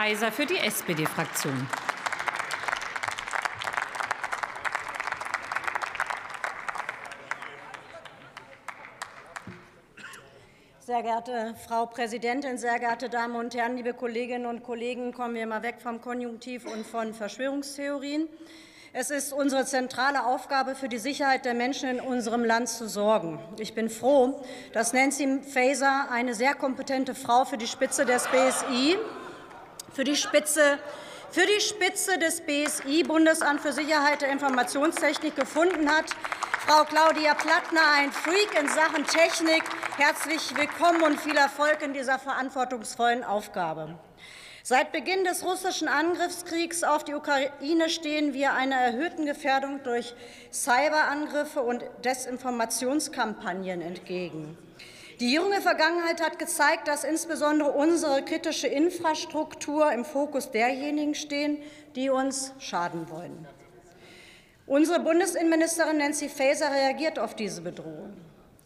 Faeser 0.00 0.32
für 0.32 0.46
die 0.46 0.56
SPD-Fraktion. 0.56 1.68
Sehr 10.78 11.02
geehrte 11.02 11.54
Frau 11.68 11.84
Präsidentin, 11.84 12.56
sehr 12.56 12.78
geehrte 12.78 13.10
Damen 13.10 13.36
und 13.36 13.54
Herren, 13.54 13.76
liebe 13.76 13.92
Kolleginnen 13.92 14.46
und 14.46 14.62
Kollegen, 14.62 15.12
kommen 15.12 15.34
wir 15.34 15.46
mal 15.46 15.62
weg 15.62 15.82
vom 15.82 16.00
Konjunktiv 16.00 16.64
und 16.64 16.86
von 16.86 17.12
Verschwörungstheorien. 17.12 18.26
Es 18.94 19.10
ist 19.10 19.34
unsere 19.34 19.66
zentrale 19.66 20.24
Aufgabe, 20.24 20.76
für 20.76 20.88
die 20.88 20.98
Sicherheit 20.98 21.44
der 21.44 21.52
Menschen 21.52 21.90
in 21.90 22.00
unserem 22.00 22.42
Land 22.42 22.70
zu 22.70 22.88
sorgen. 22.88 23.38
Ich 23.58 23.74
bin 23.74 23.90
froh, 23.90 24.40
dass 24.72 24.94
Nancy 24.94 25.42
Faeser 25.42 26.08
eine 26.10 26.32
sehr 26.32 26.54
kompetente 26.54 27.14
Frau 27.14 27.44
für 27.44 27.58
die 27.58 27.66
Spitze 27.66 28.06
des 28.06 28.26
BSI, 28.28 28.96
für 29.92 30.04
die 30.04 30.16
Spitze 30.16 30.78
für 31.32 31.46
die 31.46 31.60
Spitze 31.60 32.18
des 32.18 32.40
BSI, 32.40 33.04
Bundesamt 33.04 33.60
für 33.60 33.72
Sicherheit 33.72 34.20
der 34.20 34.32
Informationstechnik, 34.32 35.36
gefunden 35.36 35.88
hat. 35.88 36.06
Frau 36.66 36.82
Claudia 36.82 37.34
Plattner, 37.34 37.82
ein 37.98 38.10
Freak 38.10 38.60
in 38.60 38.68
Sachen 38.68 39.06
Technik, 39.06 39.62
herzlich 39.96 40.56
willkommen 40.56 41.02
und 41.04 41.20
viel 41.20 41.36
Erfolg 41.36 41.82
in 41.82 41.92
dieser 41.92 42.18
verantwortungsvollen 42.18 43.22
Aufgabe. 43.22 43.96
Seit 44.64 44.90
Beginn 44.90 45.22
des 45.22 45.44
russischen 45.44 45.86
Angriffskriegs 45.86 46.82
auf 46.82 47.04
die 47.04 47.14
Ukraine 47.14 47.88
stehen 47.88 48.34
wir 48.34 48.52
einer 48.52 48.76
erhöhten 48.76 49.24
Gefährdung 49.24 49.84
durch 49.84 50.14
Cyberangriffe 50.52 51.62
und 51.62 51.84
Desinformationskampagnen 52.04 53.82
entgegen. 53.82 54.58
Die 55.20 55.34
junge 55.34 55.60
Vergangenheit 55.60 56.22
hat 56.22 56.38
gezeigt, 56.38 56.88
dass 56.88 57.04
insbesondere 57.04 57.72
unsere 57.72 58.22
kritische 58.24 58.68
Infrastruktur 58.68 59.92
im 59.92 60.06
Fokus 60.06 60.50
derjenigen 60.50 61.14
stehen, 61.14 61.58
die 61.94 62.08
uns 62.08 62.54
schaden 62.58 63.10
wollen. 63.10 63.46
Unsere 64.66 65.00
Bundesinnenministerin 65.00 65.98
Nancy 65.98 66.30
Faeser 66.30 66.70
reagiert 66.70 67.18
auf 67.18 67.36
diese 67.36 67.60
Bedrohung. 67.60 68.14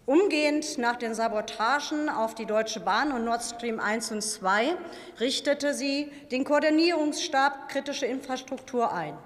Umgehend 0.07 0.79
nach 0.79 0.95
den 0.95 1.15
Sabotagen 1.15 2.09
auf 2.09 2.37
die 2.37 2.47
Deutsche 2.47 2.79
Bahn 2.79 3.11
und 3.11 3.25
Nord 3.25 3.43
Stream 3.43 3.81
1 3.81 4.13
und 4.13 4.23
2 4.23 4.77
richtete 5.19 5.75
sie 5.75 6.13
den 6.31 6.45
Koordinierungsstab 6.45 7.69
kritische 7.69 8.07
Infrastruktur 8.07 8.93
ein. 8.93 9.19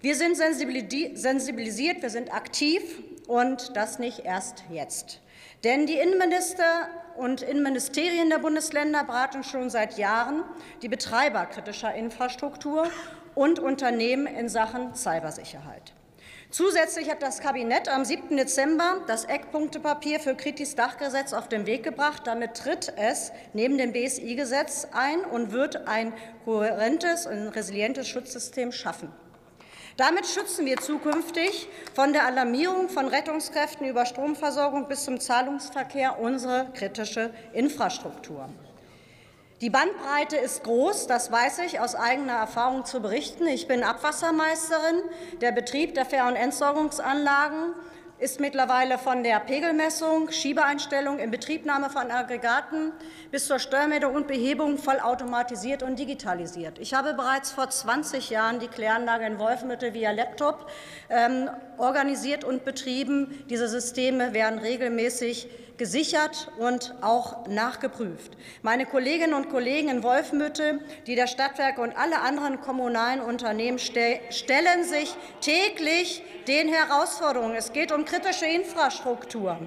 Wir 0.00 0.14
sind 0.14 0.38
sensibilisiert, 0.38 2.00
wir 2.00 2.10
sind 2.10 2.32
aktiv 2.32 3.02
und 3.26 3.76
das 3.76 3.98
nicht 3.98 4.20
erst 4.20 4.64
jetzt. 4.70 5.20
Denn 5.64 5.86
die 5.86 5.98
Innenminister 5.98 6.88
und 7.16 7.42
Innenministerien 7.42 8.30
der 8.30 8.38
Bundesländer 8.38 9.04
beraten 9.04 9.42
schon 9.42 9.70
seit 9.70 9.98
Jahren 9.98 10.44
die 10.82 10.88
Betreiber 10.88 11.46
kritischer 11.46 11.94
Infrastruktur 11.94 12.90
und 13.34 13.58
Unternehmen 13.58 14.26
in 14.26 14.48
Sachen 14.48 14.94
Cybersicherheit. 14.94 15.92
Zusätzlich 16.50 17.10
hat 17.10 17.22
das 17.22 17.40
Kabinett 17.40 17.88
am 17.88 18.04
7. 18.04 18.36
Dezember 18.36 19.02
das 19.08 19.24
Eckpunktepapier 19.24 20.20
für 20.20 20.36
Kritis 20.36 20.76
Dachgesetz 20.76 21.32
auf 21.32 21.48
den 21.48 21.66
Weg 21.66 21.82
gebracht. 21.82 22.22
Damit 22.24 22.54
tritt 22.54 22.92
es 22.96 23.32
neben 23.52 23.76
dem 23.78 23.92
BSI-Gesetz 23.92 24.88
ein 24.92 25.24
und 25.24 25.52
wird 25.52 25.88
ein 25.88 26.12
kohärentes 26.44 27.26
und 27.26 27.48
resilientes 27.48 28.08
Schutzsystem 28.08 28.70
schaffen. 28.70 29.12
Damit 29.96 30.26
schützen 30.26 30.66
wir 30.66 30.76
zukünftig 30.76 31.68
von 31.94 32.12
der 32.12 32.26
Alarmierung 32.26 32.90
von 32.90 33.08
Rettungskräften 33.08 33.88
über 33.88 34.04
Stromversorgung 34.04 34.88
bis 34.88 35.04
zum 35.04 35.18
Zahlungsverkehr 35.20 36.18
unsere 36.18 36.66
kritische 36.74 37.30
Infrastruktur. 37.54 38.50
Die 39.62 39.70
Bandbreite 39.70 40.36
ist 40.36 40.64
groß, 40.64 41.06
das 41.06 41.32
weiß 41.32 41.60
ich 41.60 41.80
aus 41.80 41.94
eigener 41.94 42.34
Erfahrung 42.34 42.84
zu 42.84 43.00
berichten. 43.00 43.46
Ich 43.46 43.66
bin 43.66 43.82
Abwassermeisterin. 43.82 45.00
Der 45.40 45.52
Betrieb 45.52 45.94
der 45.94 46.04
Fähr- 46.04 46.26
und 46.26 46.36
Entsorgungsanlagen 46.36 47.72
ist 48.18 48.40
mittlerweile 48.40 48.96
von 48.96 49.22
der 49.22 49.40
Pegelmessung, 49.40 50.30
Schiebeeinstellung, 50.30 51.18
Inbetriebnahme 51.18 51.90
von 51.90 52.10
Aggregaten 52.10 52.92
bis 53.30 53.46
zur 53.46 53.58
Steuermeldung 53.58 54.14
und 54.14 54.26
Behebung 54.26 54.78
vollautomatisiert 54.78 55.82
und 55.82 55.98
digitalisiert. 55.98 56.78
Ich 56.78 56.94
habe 56.94 57.12
bereits 57.12 57.52
vor 57.52 57.68
20 57.68 58.30
Jahren 58.30 58.58
die 58.58 58.68
Kläranlage 58.68 59.26
in 59.26 59.38
Wolfenbüttel 59.38 59.92
via 59.92 60.12
Laptop 60.12 60.70
ähm, 61.10 61.50
organisiert 61.76 62.44
und 62.44 62.64
betrieben. 62.64 63.44
Diese 63.50 63.68
Systeme 63.68 64.32
werden 64.32 64.60
regelmäßig 64.60 65.48
gesichert 65.78 66.50
und 66.58 66.94
auch 67.00 67.46
nachgeprüft. 67.46 68.36
Meine 68.62 68.86
Kolleginnen 68.86 69.34
und 69.34 69.50
Kollegen 69.50 69.88
in 69.88 70.02
Wolfenbüttel, 70.02 70.80
die 71.06 71.14
der 71.14 71.26
Stadtwerke 71.26 71.80
und 71.80 71.96
alle 71.96 72.20
anderen 72.20 72.60
kommunalen 72.60 73.20
Unternehmen 73.20 73.78
stellen 73.78 74.84
sich 74.84 75.14
täglich 75.40 76.22
den 76.48 76.68
Herausforderungen. 76.68 77.54
Es 77.54 77.72
geht 77.72 77.92
um 77.92 78.04
kritische 78.04 78.46
Infrastruktur. 78.46 79.58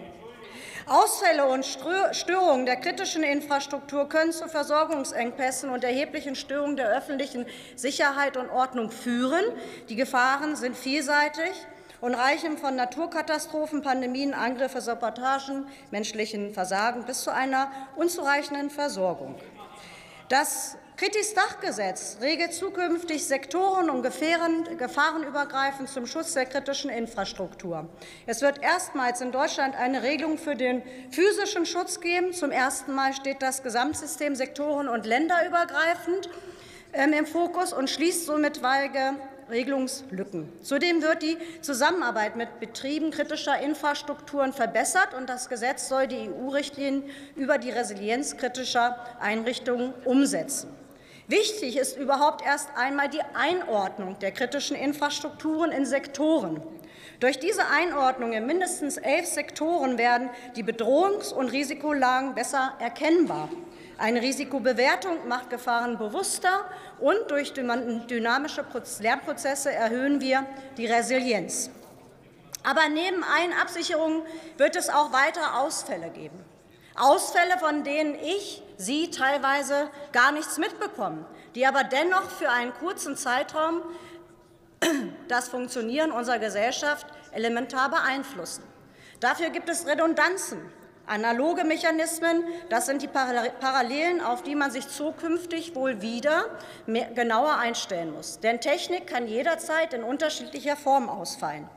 Ausfälle 0.87 1.45
und 1.45 1.65
Störungen 1.65 2.65
der 2.65 2.77
kritischen 2.77 3.21
Infrastruktur 3.21 4.09
können 4.09 4.31
zu 4.31 4.47
Versorgungsengpässen 4.47 5.69
und 5.69 5.83
erheblichen 5.83 6.35
Störungen 6.35 6.77
der 6.77 6.89
öffentlichen 6.89 7.45
Sicherheit 7.75 8.37
und 8.37 8.49
Ordnung 8.49 8.89
führen. 8.89 9.45
Die 9.87 9.95
Gefahren 9.95 10.55
sind 10.55 10.75
vielseitig 10.75 11.51
und 12.01 12.13
reichen 12.13 12.57
von 12.57 12.75
Naturkatastrophen, 12.75 13.81
Pandemien, 13.81 14.33
Angriffe, 14.33 14.81
Sabotagen, 14.81 15.67
menschlichen 15.91 16.53
Versagen 16.53 17.03
bis 17.05 17.21
zu 17.21 17.33
einer 17.33 17.71
unzureichenden 17.95 18.69
Versorgung. 18.69 19.35
Das 20.29 20.77
Kritis-Dachgesetz 20.99 22.17
regelt 22.21 22.53
zukünftig 22.53 23.25
sektoren- 23.25 23.89
und 23.89 24.03
gefahrenübergreifend 24.03 25.87
zum 25.89 26.05
Schutz 26.05 26.33
der 26.33 26.45
kritischen 26.45 26.89
Infrastruktur. 26.89 27.87
Es 28.25 28.41
wird 28.41 28.61
erstmals 28.61 29.21
in 29.21 29.31
Deutschland 29.31 29.75
eine 29.75 30.03
Regelung 30.03 30.37
für 30.37 30.55
den 30.55 30.83
physischen 31.09 31.65
Schutz 31.65 32.01
geben. 32.01 32.33
Zum 32.33 32.51
ersten 32.51 32.93
Mal 32.93 33.13
steht 33.13 33.41
das 33.41 33.63
Gesamtsystem 33.63 34.35
sektoren- 34.35 34.89
und 34.89 35.05
länderübergreifend 35.05 36.29
ähm, 36.91 37.13
im 37.13 37.25
Fokus 37.25 37.71
und 37.71 37.89
schließt 37.89 38.25
somit 38.25 38.61
weige 38.61 39.15
Regelungslücken. 39.49 40.47
Zudem 40.63 41.01
wird 41.01 41.23
die 41.23 41.37
Zusammenarbeit 41.61 42.35
mit 42.35 42.59
Betrieben 42.59 43.11
kritischer 43.11 43.59
Infrastrukturen 43.59 44.53
verbessert, 44.53 45.13
und 45.17 45.29
das 45.29 45.49
Gesetz 45.49 45.89
soll 45.89 46.07
die 46.07 46.29
EU-Richtlinien 46.29 47.03
über 47.35 47.57
die 47.57 47.71
Resilienz 47.71 48.37
kritischer 48.37 48.97
Einrichtungen 49.19 49.93
umsetzen. 50.05 50.69
Wichtig 51.27 51.77
ist 51.77 51.95
überhaupt 51.95 52.43
erst 52.43 52.69
einmal 52.75 53.07
die 53.07 53.21
Einordnung 53.35 54.17
der 54.17 54.31
kritischen 54.31 54.75
Infrastrukturen 54.75 55.71
in 55.71 55.85
Sektoren. 55.85 56.59
Durch 57.19 57.37
diese 57.37 57.67
Einordnung 57.67 58.33
in 58.33 58.45
mindestens 58.45 58.97
elf 58.97 59.27
Sektoren 59.27 59.97
werden 59.97 60.29
die 60.55 60.63
Bedrohungs- 60.63 61.33
und 61.33 61.49
Risikolagen 61.49 62.33
besser 62.33 62.73
erkennbar. 62.79 63.49
Eine 63.99 64.21
Risikobewertung 64.21 65.27
macht 65.27 65.49
Gefahren 65.49 65.97
bewusster, 65.97 66.65
und 66.99 67.29
durch 67.29 67.53
dynamische 67.53 68.65
Lernprozesse 68.99 69.71
erhöhen 69.71 70.21
wir 70.21 70.45
die 70.77 70.85
Resilienz. 70.85 71.69
Aber 72.63 72.87
neben 72.89 73.23
allen 73.23 73.53
Absicherungen 73.53 74.23
wird 74.57 74.75
es 74.75 74.89
auch 74.89 75.11
weitere 75.11 75.45
Ausfälle 75.57 76.09
geben. 76.09 76.43
Ausfälle, 76.95 77.57
von 77.59 77.83
denen 77.83 78.15
ich, 78.15 78.63
Sie 78.77 79.11
teilweise 79.11 79.89
gar 80.13 80.31
nichts 80.31 80.57
mitbekommen, 80.57 81.25
die 81.55 81.65
aber 81.65 81.83
dennoch 81.83 82.29
für 82.29 82.49
einen 82.49 82.73
kurzen 82.73 83.17
Zeitraum 83.17 83.81
das 85.27 85.49
Funktionieren 85.49 86.11
unserer 86.11 86.39
Gesellschaft 86.39 87.05
elementar 87.33 87.89
beeinflussen. 87.89 88.63
Dafür 89.19 89.49
gibt 89.49 89.67
es 89.67 89.85
Redundanzen, 89.85 90.61
analoge 91.09 91.63
Mechanismen. 91.63 92.43
Das 92.69 92.85
sind 92.85 93.01
die 93.01 93.07
Parallelen, 93.07 94.21
auf 94.21 94.43
die 94.43 94.55
man 94.55 94.71
sich 94.71 94.87
zukünftig 94.87 95.75
wohl 95.75 96.01
wieder 96.01 96.45
genauer 97.15 97.57
einstellen 97.57 98.13
muss. 98.13 98.39
Denn 98.39 98.61
Technik 98.61 99.07
kann 99.07 99.27
jederzeit 99.27 99.93
in 99.93 100.03
unterschiedlicher 100.03 100.75
Form 100.75 101.09
ausfallen. 101.09 101.67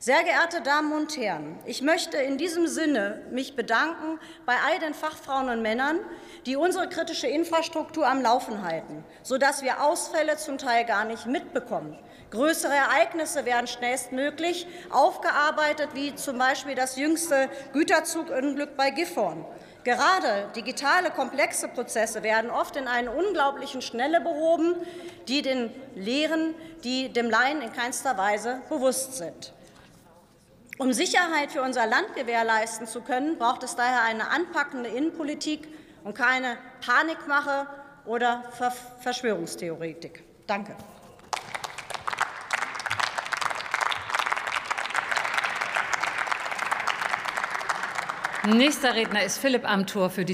Sehr 0.00 0.22
geehrte 0.22 0.60
Damen 0.60 0.92
und 0.92 1.16
Herren, 1.16 1.58
ich 1.64 1.82
möchte 1.82 2.18
in 2.18 2.38
diesem 2.38 2.68
Sinne 2.68 3.20
mich 3.32 3.56
bedanken 3.56 4.20
bei 4.46 4.54
all 4.64 4.78
den 4.78 4.94
Fachfrauen 4.94 5.48
und 5.48 5.60
Männern, 5.60 5.98
die 6.46 6.54
unsere 6.54 6.88
kritische 6.88 7.26
Infrastruktur 7.26 8.06
am 8.06 8.22
Laufen 8.22 8.62
halten, 8.62 9.02
sodass 9.24 9.62
wir 9.62 9.82
Ausfälle 9.82 10.36
zum 10.36 10.56
Teil 10.56 10.84
gar 10.84 11.04
nicht 11.04 11.26
mitbekommen. 11.26 11.98
Größere 12.30 12.72
Ereignisse 12.74 13.44
werden 13.44 13.66
schnellstmöglich 13.66 14.68
aufgearbeitet, 14.90 15.88
wie 15.94 16.14
zum 16.14 16.38
Beispiel 16.38 16.76
das 16.76 16.94
jüngste 16.94 17.50
Güterzugunglück 17.72 18.76
bei 18.76 18.90
Gifhorn. 18.90 19.44
Gerade 19.82 20.48
digitale, 20.54 21.10
komplexe 21.10 21.66
Prozesse 21.66 22.22
werden 22.22 22.50
oft 22.50 22.76
in 22.76 22.86
einer 22.86 23.16
unglaublichen 23.16 23.82
Schnelle 23.82 24.20
behoben, 24.20 24.76
die 25.26 25.42
den 25.42 25.72
Lehren, 25.96 26.54
die 26.84 27.12
dem 27.12 27.28
Laien 27.28 27.62
in 27.62 27.72
keinster 27.72 28.16
Weise 28.16 28.62
bewusst 28.68 29.14
sind. 29.14 29.54
Um 30.78 30.92
Sicherheit 30.92 31.50
für 31.50 31.62
unser 31.62 31.88
Land 31.88 32.14
gewährleisten 32.14 32.86
zu 32.86 33.00
können, 33.00 33.36
braucht 33.36 33.64
es 33.64 33.74
daher 33.74 34.02
eine 34.02 34.30
anpackende 34.30 34.88
Innenpolitik 34.88 35.66
und 36.04 36.14
keine 36.16 36.56
Panikmache 36.80 37.66
oder 38.04 38.44
Verschwörungstheoretik. 39.00 40.22
Danke. 40.46 40.76
Nächster 48.46 48.94
Redner 48.94 49.24
ist 49.24 49.38
Philipp 49.38 49.68
Amthor 49.68 50.10
für 50.10 50.24
die 50.24 50.26